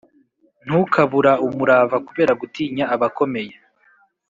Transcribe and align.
Ntukabura 0.65 1.31
umurava 1.47 1.97
kubera 2.07 2.31
gutinya 2.41 2.83
abakomeye 2.95 3.53